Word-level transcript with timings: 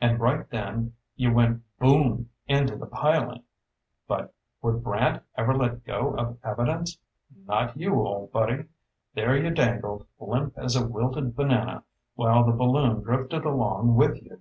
And 0.00 0.20
right 0.20 0.48
then 0.48 0.94
you 1.16 1.34
went 1.34 1.64
boom 1.78 2.30
into 2.48 2.76
the 2.76 2.86
piling. 2.86 3.42
But 4.08 4.32
would 4.62 4.82
Brant 4.82 5.22
ever 5.36 5.54
let 5.54 5.84
go 5.84 6.14
of 6.16 6.38
evidence? 6.42 6.96
Not 7.46 7.76
you, 7.76 7.96
ol' 8.00 8.30
buddy. 8.32 8.68
There 9.12 9.36
you 9.36 9.50
dangled, 9.50 10.06
limp 10.18 10.56
as 10.56 10.76
a 10.76 10.86
wilted 10.88 11.36
banana 11.36 11.84
while 12.14 12.42
the 12.46 12.52
balloon 12.52 13.02
drifted 13.02 13.44
along 13.44 13.96
with 13.96 14.22
you. 14.22 14.40